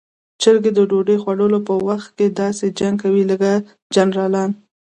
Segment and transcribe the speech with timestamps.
[0.41, 3.51] چرګې د ډوډۍ خوړلو په وخت کې داسې جنګ کوي لکه
[3.95, 4.51] جنرالان.